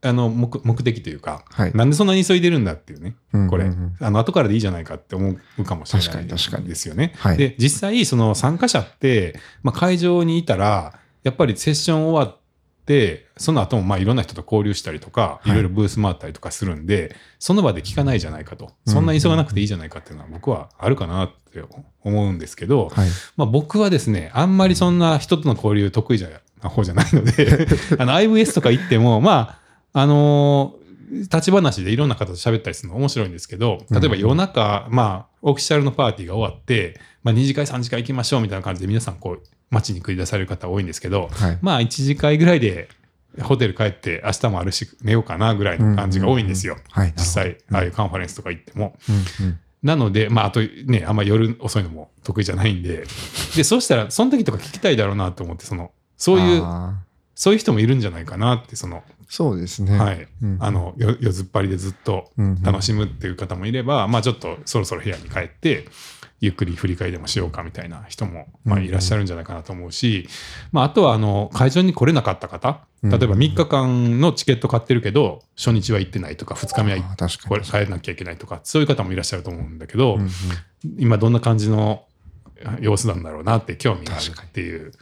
[0.02, 1.72] あの目、目的というか、はい。
[1.74, 3.16] なんでそんなに急いでるんだっていうね、
[3.48, 7.12] これ、うんうんうんあの、後からでいいじゃないかって思うかもしれないですよね。
[7.18, 12.38] はいで、実際、その参加者って、まあ、会場にいたら、やっぱりセッション終わっ
[12.86, 18.72] て、その後もまあいろんな人と交流したりとか、はいいろいろブース回ったりとかするんで、その場で聞かないじゃないかと。
[18.86, 21.62] そんな急がなくていいじゃないかっていうのは僕はあるかなって
[22.02, 23.08] 思うんですけど、はい。
[23.36, 26.28] まあ、僕はですね、あんまりそんな人との交流得意じゃ
[26.62, 29.60] な方じゃないので、 あの IVS とか行っても、まあ、
[29.92, 41.58] あのー立ち話でいろんな方と喋ったりするの面白いんですけど、例えば夜中、まあ、オフィシャルのパーティーが終わって、まあ、2次会、3次会行きましょうみたいな感じで皆さんこう、街に繰り出される方多いんですけど、はい。
[41.62, 42.88] まあ、1次会ぐらいで、
[43.42, 46.76] ホテル帰って明日もあるし寝ようかなぐらいの感じが多いんですよ。
[46.90, 47.12] はい。
[47.16, 48.96] 実際、ああいうカンファレンスとか行っても。
[49.08, 49.58] うんうん。
[49.82, 53.04] なので、まあ、あとね、あんま夜遅いのも得意じゃないんで、
[53.56, 57.02] で、そうしたら、その時とか聞きたいだろうなと思って、その、そういう、あ
[57.40, 59.98] そういう人もいるんじゃないかなって、その、ーそうですね。
[59.98, 60.58] はい、うん。
[60.60, 62.62] あの、よ夜ずっぱりでずっとうんうん。
[62.62, 65.86] 楽しむっていう方もいれば、まあ、ちょっとそろそろ部屋に帰って、
[66.40, 70.28] ゆっくり振り返りでもしようかみたいな人も、まあ、うんいらっしゃるんじゃないかなと思うし、
[70.70, 77.16] まあ、あとは、あの、会場に来れなかった方、例えば3日間のチケット買ってるけど、初日は行ってないとか、2日目は。
[77.48, 80.30] これ帰らなきゃいけないとか、そういう方もいらっしゃると思うんだけど、うんうん。
[80.98, 82.04] 今どんな感じの
[82.80, 84.92] 様子なんだろうなって興味があるっていう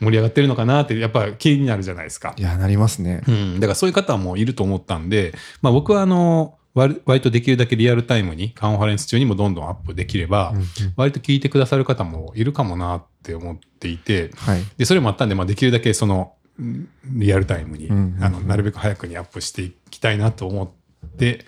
[0.00, 2.42] 盛り上がってるのかなってやっぱ気になるじゃないですかい。
[2.42, 3.22] や、なりますね。
[3.26, 10.64] うん、だからそういう方もいると思ったんで、まあ、僕はあの割割とできるだけリアルタイムにカンファレンス中にもどんどんアップできれば、うんうん
[10.96, 14.62] 割と聞いてくださる方もいるかもなって思っていてはい。
[14.76, 17.88] でそれもあったんで、まあ、できるだけそのうんリアルタイムに、
[18.20, 21.44] あのなるべく早くにアップしていきたいなと思って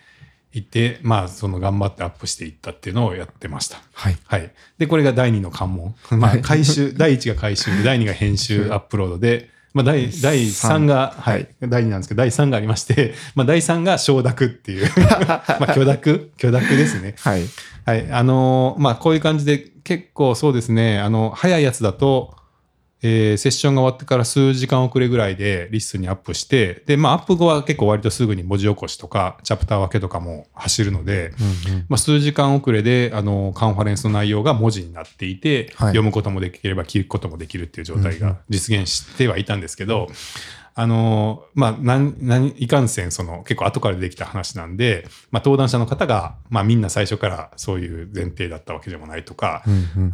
[0.53, 3.81] いてまあその頑張ってアップしていったっていうのをやってました。
[3.93, 4.19] はい。
[4.27, 4.51] はい。
[4.79, 5.95] で、これが第2の関門。
[6.19, 16.33] まあ、回収、第1が回収で、 第2が編集、アップロードで、まあ、第、第3が、三はい、第2なんですけど、第3がありまして、 まあ、第3が承諾っていう、まあ、許諾？
[16.37, 17.15] 許諾ですね。
[17.21, 17.45] はい。
[17.87, 18.11] はい。
[18.11, 22.35] あのーまあ、こういう感じで、結構そうですね、あの、早いやつだと、
[23.03, 31.33] えーセッションが終わってから数時間遅れぐらいでリストにアップして、で、まあ、アップ後は結構割とすぐに文字起こしとか、チャプター分けとかも走るので、
[31.89, 35.89] まあ、数時間遅れで、あの、カンファレンスの内容が文字になっていて、はい。
[35.89, 38.21] 読むこともできれば聞くこともできるっていう状態うんうん。
[38.21, 40.09] が実現してはいたんですけど、
[40.75, 49.63] あの、まあ、なん、なん、いかんせん、その、結構後からできた話なんで、まあ、登壇者の方が、まあ、みんな最初からそういう前提だったわけでもないとか、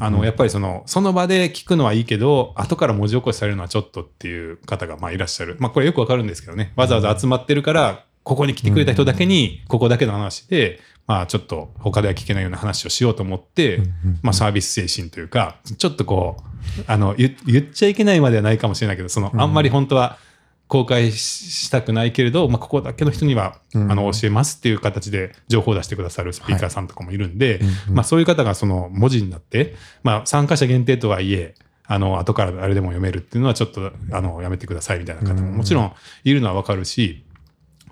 [0.00, 5.56] あの、やっぱりその、その場で聞くのはいいけど、後から文字起こしされるのはちょっとっていう方がまあいらっしゃる。
[5.58, 6.72] まあこれよくわかるんですけどね。
[6.76, 13.80] わざわざ集まってるから、ここに来てくれた人だけに、ここだけの話で、まあちょっと他では聞けないような話をしようと思って、
[14.22, 20.18] まあサービス精神というか、ちょっとこう、あの、言言っちゃいけないまではないかもしれないけど、その、あんまり本当は、
[20.68, 23.92] 公開ししたくないけれど、まあ、ここだけの人には、うん。
[23.92, 27.94] あの教えますっていう形で情報を出してくださるスピーカーさんとかもいるんで、うんうん。
[27.94, 31.54] まあ、そういう方がその文字になって、まあ、参加者限定とはいえ
[31.88, 35.92] あの後から誰でも読めるっていうのはちょっとあのやめてくださいみたいな方ももちろん
[36.24, 37.24] いるのはわかるし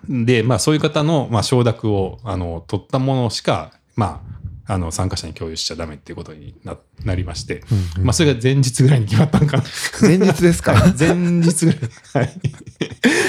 [0.09, 4.35] で、まあ、そういう方の、まあ、承諾をあの取ったものしか、まあ、
[4.67, 7.63] あの参加者に共有しちゃダメっていうことにななりまして、
[8.01, 9.65] まあ、それが前日ぐらいに決まったんかな。
[10.01, 10.75] 前日ですか？
[10.99, 11.81] 前日ぐらい。
[12.15, 12.41] はい。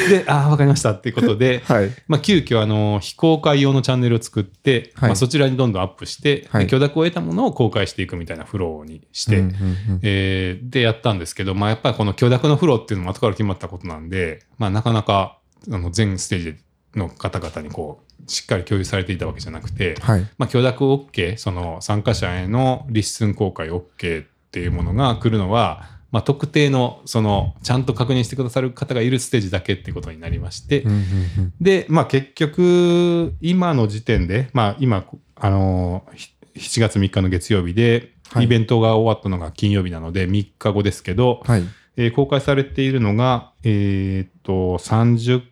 [0.09, 1.89] で、ああ、わかりましたっていうことで、はい。
[2.07, 15.39] まあ、急遽あの非公開用のチャンネルを作って、はいまあ、そちらにどんどんアップして、はいで許諾を得たものを公開していくみたいなフローにして、うんうんうんえーでやったんですけど、まあ、やっぱりこの許諾のフローっていうのも後から決まったことなんで、まあ、なかなか
[15.71, 16.55] あの全ステージ
[16.95, 20.27] の方々にこうしっかり共有されていたわけじゃなくて、はい。
[20.37, 41.63] まあ、許諾 OK、その参加者へのリッスン公開 OK っていうものが来るのは、まあ、特定の、その、ちゃんと確認してくださる方がいるステージだけっていうことになりまして、うんうんうんで、まあ、結局、今の時点で、まあ、今、あの、ひ7月3日の月曜日で、はいイベントが終わったのが金曜日なので、3日後ですけど、はい。
[41.97, 45.43] えー公開されているのが、えーっと、30、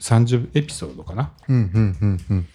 [0.00, 1.32] 30エピソードかな。
[1.48, 2.46] うんうんうんうん。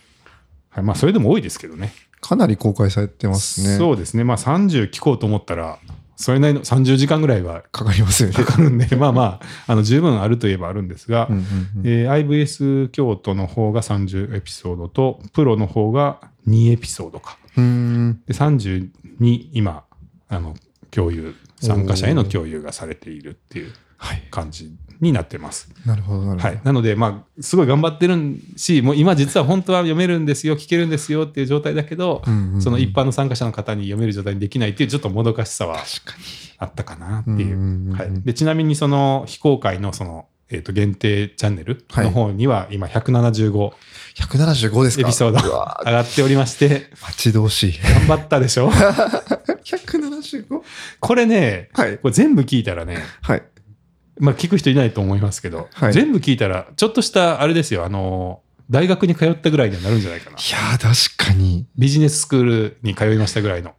[0.70, 1.94] はい、まあ、それでも多いですけどね。
[2.22, 3.78] かなり公開されてますね。
[3.78, 4.24] そうですね。
[4.24, 5.78] まあ30聞こうと思ったら、
[6.16, 8.36] それなりの30時間ぐらいはかかりますよね。
[8.36, 11.48] かかるんで、 まあまあ、あの十分あるといえばあるんですが、うんうんうん
[11.84, 17.38] えー IVS 京都の方が30エピソードと、プロの方が2エピソードか。
[17.58, 18.22] うーん。
[18.26, 19.84] で、32今、
[20.30, 20.56] あの、
[20.92, 24.24] 共有、参加者への共有がされているっていうはい。
[24.32, 25.70] 感じになってます。
[25.86, 26.50] なるほど、なるほど。
[26.50, 26.62] はい。
[26.64, 28.16] なので、まあ、すごい頑張ってる
[28.58, 35.84] し、もう今実は本当は読めるんですよ、聞けるんですよっていう状態だけど、うんうんうんその一般の参加者の方に読める状態にできないっていうちょっともどかしさは。
[36.60, 37.58] あったかなっていう。
[37.58, 43.72] うんうんうんはい、でちなみにその非公開のその、えー、と限定チャンネルの方には今175
[44.16, 45.02] 175ですか？
[45.02, 47.74] エピソード上がっておりまして、待ち遠しい。
[48.08, 48.72] 頑張ったでしょ？
[49.64, 50.62] 175?
[51.00, 51.98] これね、はい。
[51.98, 53.44] これ全部聞いたらね、はい。
[54.20, 60.38] まあ聞く人いないと思いますけど、はい全部聞いたら、ちょっとしたあれですよ、あの、大学に通ったぐらいにはなるんじゃないかな。
[60.38, 61.68] いやー、確かに。
[61.78, 63.74] ビジネススクールに通いましたぐらいの。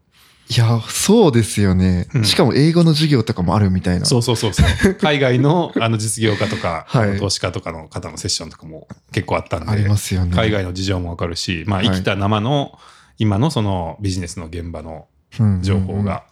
[0.51, 4.05] いやー、そうですよね、うんしかも英語の授業とかもあるみたいな。
[4.05, 4.95] そうそうそうそう。
[5.01, 10.37] 海外のあの実業家とか、はい投資家とかの方のセッションとかも結構あったんで、ありますよね。
[10.37, 12.79] 海外の事情もわかるし、まあ、はい生きた生の、
[13.19, 15.07] 今のそのビジネスの現場の
[15.41, 16.25] うん情報が、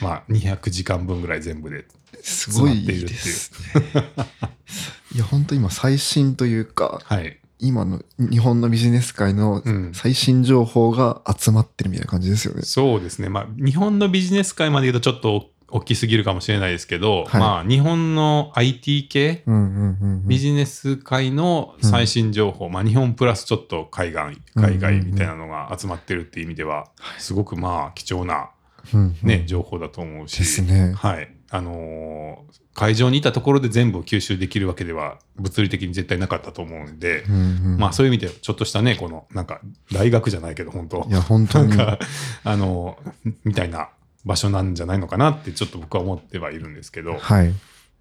[0.00, 1.86] まあ、200時間分ぐらい全部で。
[2.22, 4.02] すごいですね。
[5.14, 7.38] いや、本当今最新というか、はい。
[7.58, 12.62] 今の日本のビジネス界のうん最新情報が集まってるみたいな感じですよね。
[12.62, 13.28] そうですね。
[13.28, 20.28] まあ、日本のビジネス界まで言うとちょっと大きすぎるかもしれないですけど、はいまあ、日本の IT 系、うんうんうんうん。
[20.28, 28.50] ビジネス界の最新情報、まあ、日本プラスちょっと海外、海外みたいなのが集まってるっていう意味では、すごくまあ、貴重な
[28.92, 30.38] うんうんね、情報だと思うし。
[30.38, 30.92] ですね。
[30.96, 31.32] はい。
[31.52, 37.38] あのー会場にいたところで全部吸収できるわけでは物理的に絶対なかったと思うんで、うんう
[37.76, 39.60] んまあそういう意味でちょっとしたね、このなんか
[39.92, 41.68] 大学じゃないけど本当いや、本当に。
[41.68, 41.98] なんか、
[42.44, 43.90] あのーみたいな
[44.24, 47.46] 場所なんじゃないのかなってちょっと僕は思ってはいるんですけど、はい。
[47.46, 47.54] いや、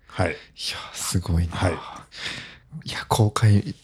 [0.07, 0.35] はい。
[0.93, 1.53] すごいな。
[1.53, 1.73] はい
[2.85, 3.75] いや、公開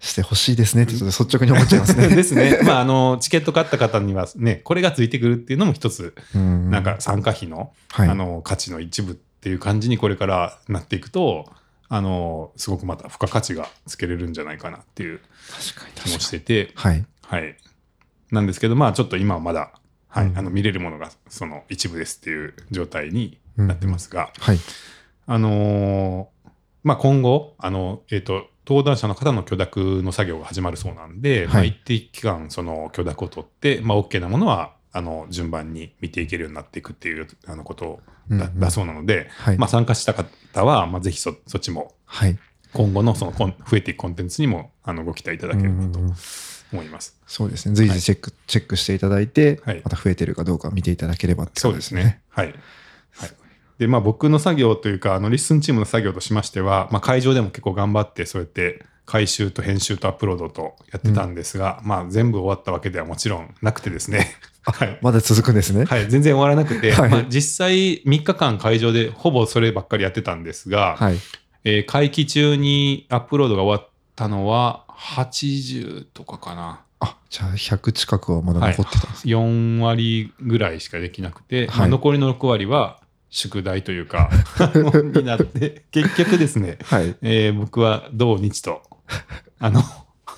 [0.00, 2.08] してほしいですねってちょっと率直に思っちゃいますね。
[2.16, 2.58] ですね。
[2.64, 11.52] まああの、チケット買った方にはね、これがついてくるっていうのも一つ、うんなんか参加費の、はいあの、価値の一部っていう感じにこれからなっていくと、
[11.88, 15.20] あの、すごくまた付加価値がつけれるんじゃないかなっていう
[15.74, 16.18] 確かに気も。
[16.18, 17.04] してて、はい。
[17.22, 17.56] はい。
[18.30, 19.72] なんですけど、まあちょっと今はまだ、
[20.08, 24.58] はい、うんあの見れるものがその一部ですっていう状態になってますが、はい。
[25.26, 26.40] あのー
[26.82, 39.58] まあ今後、あの、えっ、と、登壇者の方の許諾の作業が始まるそうなんで、はいまあ一定期間その許諾を取って、まあ OK なものはあの順番に見ていけるようになっていくっていうあのことうんうんだだそうなので、はい。
[39.58, 42.38] まあ、参加した方は、まあ、ぜひそそっちもはい。
[42.72, 46.14] 今後のその増えていくコンテンツにもあのご期待いただければとうんうんうん
[46.72, 47.18] 思います。
[47.26, 47.74] そうですね。
[47.74, 52.20] 随時チェック、チェックしていただいて、はいまた増えてるかどうか見ていただければってそうでねことですすね。。
[52.28, 52.46] はい。
[52.46, 53.30] はい。
[53.80, 64.36] で、まあ僕の作業というか、あのリッスンチームの作業としましては、まあ会場でも結構頑張って、そうやって回収と編集とアップロードとやってたんですが、まあ全部終わったわけではもちろんなくてですね。
[64.62, 64.98] はい。
[65.00, 65.86] まだ続くんですね。
[65.86, 71.16] はい、全然終わらなくて、はいまあ、実際3日間会場でほぼそればっかりやってたんですが、はい。
[71.64, 76.82] えー会期中にアップロードが終わったのは80とかかな。
[77.00, 79.26] あ、じゃあ100近くはまだ残ってたんです。
[79.26, 82.99] 4割ぐらいしかできなくて、まあはい残りの6割は
[83.30, 84.30] 宿題というか
[85.14, 87.16] になって結局ですね、はい。
[87.22, 88.82] えー僕は土日と
[89.58, 89.82] あの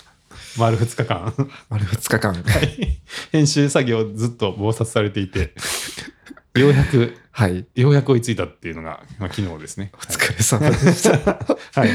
[0.58, 1.34] 丸2日間
[1.70, 2.44] 丸2日間。
[3.32, 5.54] 編集作業をずっと忙殺されていて
[6.54, 7.66] ようやくはい。
[7.74, 9.90] ようやく追いついたっていうのが、まあ、昨日ですね。
[9.94, 11.38] お疲れ様でした。
[11.80, 11.90] はい、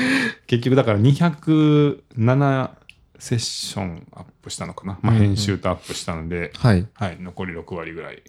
[0.47, 2.69] 結局だから207
[3.19, 6.88] セッションアップしたのかな、まあ、うんうん編集とアップしたので、はい。
[6.95, 8.23] はい、残り6割ぐらい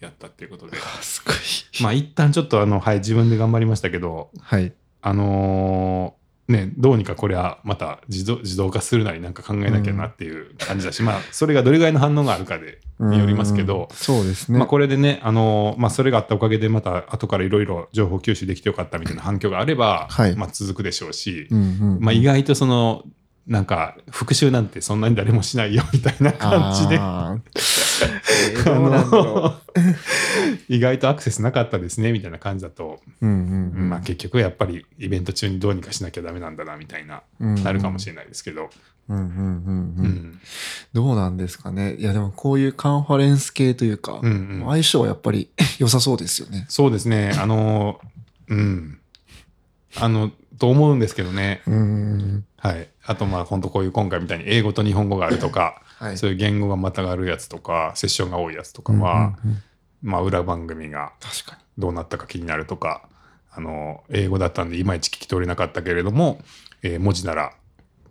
[0.00, 0.76] やったっていうことで。
[1.02, 1.36] すごい。
[1.82, 4.72] まあ一旦ちょっとあの、はい、自分で頑張りましたけど、はい。
[5.02, 14.58] あのーね、どうにかこれはまた自動自動化するなりなんか考えなきゃなっていう感じだし、まあそれがどれぐらいの反応があるかでによりますけどうん、そうですね。
[14.58, 21.98] まあこれでね、あのーまあそれがあったおかげでまた後からいろいろ情報吸収できてよかったみたいな反響があれば、はいまあ続くでしょうし、うんうん。
[22.00, 23.04] まあ意外とその、
[23.46, 26.98] なんか復習なんてそんなに誰もしないよみたいな感じで、
[28.52, 29.54] えーどうなんだろ
[30.68, 33.26] 意外とアクセスなかったですねみたいな感じだと、う。
[33.26, 33.90] うんうんうん。
[33.90, 38.68] まあ結局やっぱりイベント中にどうにかしなきゃダメなんだなみたいな、うんうんなるかもしれないですけど、
[40.92, 41.94] どうなんですかね。
[41.94, 46.66] いやでもこういうカンファレンス系というか、うんうん相性はやっぱり 良さそうですよね。
[46.68, 48.00] そうですね、あの、
[48.48, 48.98] うん、
[49.96, 51.62] あの、と思うんですけどね、
[52.56, 52.88] はい。
[53.04, 56.18] あとまあ本当こういう今回みたいに英語と日本語があるとか、はい。
[56.18, 59.62] そういう言語がまたがるやつとか、セッションが多いやつとかうんは、うんうん
[60.04, 61.12] まあ裏番組が。
[61.78, 63.08] どうなったか気になるとか、
[63.50, 66.40] あの、英語だったんでいまいち聞き取れなかったけれども、
[66.82, 67.52] えー文字なら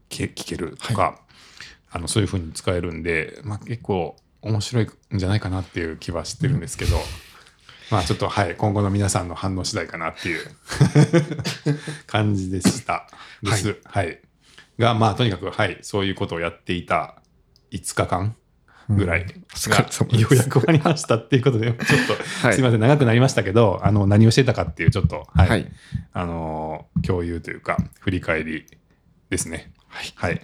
[0.10, 1.20] 聞け聞けるとか、
[1.92, 6.98] あの、そういうふうに使えるんで、まあ結構面白いんじゃないかなっていう気はしてるんですけど、
[7.92, 10.48] まあちょっとはい、今後の皆さんの反応次第かなっていう
[12.08, 13.08] 感じでした。
[13.44, 13.78] です。
[13.86, 14.20] はい。
[14.80, 17.22] が、まあとにかく、はい、そういうことをやっていた
[17.74, 18.36] 5日間
[18.90, 19.26] ぐらい。
[19.26, 19.78] が
[20.20, 22.56] ようやく終わりましたっていうことで、 ちょっと、はい。
[22.56, 25.72] すいません、長くなりましたけど、あの、何をしてたかっていう、ちょっと、はい、はい。
[26.14, 28.66] あのー、共有というか、振り返り
[29.30, 29.72] ですね。
[30.16, 30.42] はい。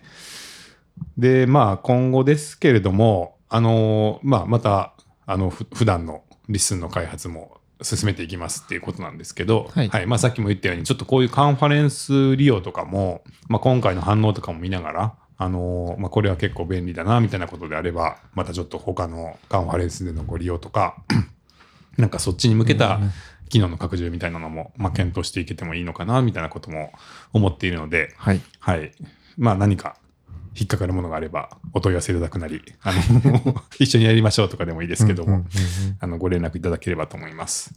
[1.18, 4.94] で、まあ、今後ですけれども、あのー、まあ、また、
[5.26, 10.06] あの、ふ普段の LISTEN の開発も進めていきますっていうことなんですけど、はい。
[10.06, 20.98] まあ、さっきも言ったように、ちょっとこういうカンファレンス利用とかも、まあ、今回の反応とかも見ながら、あのーまあ、これは結構便利だな、みたいなことであれば、またちょっと他のカンファレンスでのご利用とか、
[21.98, 23.00] なんかそっちに向けた
[23.48, 26.92] 機能の拡充みたいなのも、まあ、検討していけてもいいのかな、みたいなことも
[27.32, 28.42] 思っているので、はい。
[28.60, 28.92] はい。
[29.38, 29.96] まあ何か
[30.56, 35.46] 引っかかるものがあればお問い合わせいただくなり、あの、 一緒にやりましょうとかでもいいですけども、
[36.18, 37.74] ご連絡いただければと思います。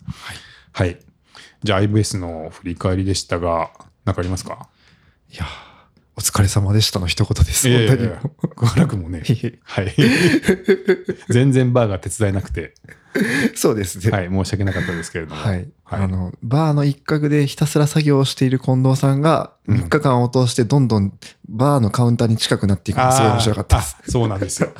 [0.74, 0.86] はい。
[0.90, 0.98] はい。
[1.62, 3.70] じゃあ IVS の振り返りでしたが、
[4.04, 4.68] 何かありますか？
[5.30, 5.71] いやー
[6.16, 7.68] お疲れ様でしたの一言です。
[7.68, 8.20] 本や、
[8.54, 9.58] 小原君もね、当に。
[9.62, 9.94] はい。
[11.30, 12.74] 全然バーが手伝えなくて、
[13.54, 14.10] そうですね。
[14.10, 15.40] はい、申し訳なかったですけれども。
[15.40, 15.68] はい。
[15.84, 21.12] はいあの、バーの一角でひたすら作業をしている近藤さんが、うん3日間を通してどんどん
[21.48, 23.96] バーのカウンターに近くなっていくのがすごい面白かったです。
[24.08, 24.70] そうなんですよ。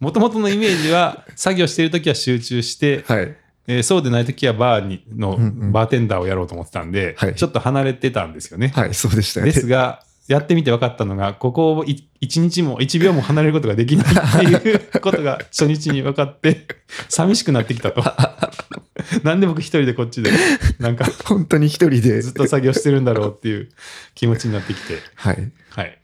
[0.00, 3.36] もともとのイメージは、作業しているときは集中して、はい。
[3.68, 8.68] えーそうでないときはバーにのうんうんバーテンダーをやろうと思ってたんで、はいちょっと離れてたんですよね。
[8.68, 9.52] はい、そうでしたよね。
[9.52, 14.06] ですが、やってみて分かったのが、ここをい一日も一秒も離れることができない
[14.54, 16.66] っていうことが初日に分かって、
[17.08, 18.02] 寂しくなってきたと。
[19.22, 20.30] なんで僕一人でこっちで、
[20.78, 23.68] なんか本当に一人で、ずっと作業してるんだろうっていう
[24.14, 25.52] 気持ちになってきて、はい。
[25.70, 25.98] はい。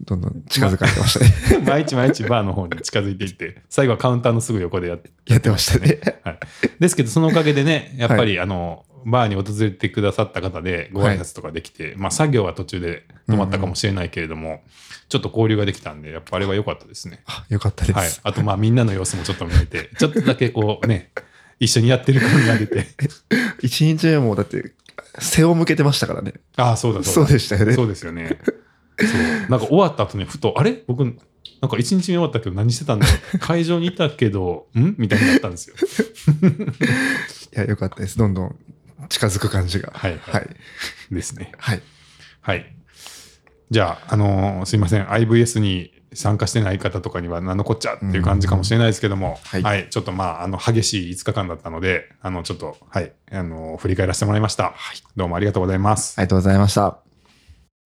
[0.00, 1.64] どんどん近づかれてましたね。
[1.64, 6.00] 毎日毎日バーの方に近づいていって、最後はカウンターのすぐ横でやって、やってましたね。
[6.22, 6.38] はい。
[6.78, 14.62] ですけど、そのおかげでね、やっぱり、あの、バーに訪れてくださった方でご挨拶とかできて、まあ作業は途中で止まったかもしれないけれども、
[15.08, 17.22] ちょっと交流ができたんで、やっぱあれは良かったですね。
[17.26, 17.98] あ、よかったです。
[17.98, 18.08] はい。
[18.22, 21.10] あと、まあみんなの様子もちょっと見えて、 ちょっとだけこうね、
[21.60, 22.86] 一緒にやってる感が出て、
[23.62, 24.72] 一日目もだって、
[25.18, 26.34] 背を向けてましたからね。
[26.56, 27.26] ああ、そうだそそう。
[27.26, 27.74] でしたよね。
[27.74, 28.38] そうですよね。
[28.98, 29.50] そう。
[29.50, 30.82] なんか終わった後ね、ふと、あれ？
[30.86, 33.38] 僕、なんか一日目終わったけど何してたんだろう？
[33.38, 34.94] 会場にいたけど、ん？
[34.98, 35.76] みたいになったんですよ。
[37.54, 38.18] いや、よかったです。
[38.18, 38.56] どんどん
[39.08, 39.90] 近づく感じが。
[39.94, 40.48] はいはい。
[41.10, 41.52] ですね。
[41.58, 41.82] はい。
[42.40, 42.76] はい。
[43.70, 45.06] じゃあ、あのーすいません。
[45.06, 49.88] IVS に参加してない方とかには何のこっちゃっていう感じかもしれないですけども、はいはい。
[49.90, 53.12] ちょっとまあ、あの、激しい5日間だったので、あの、ちょっと、はい。
[53.32, 54.74] あのー振り返らせてもらいました。
[55.16, 56.14] どうもありがとうございます。
[56.18, 57.03] ありがとうございました。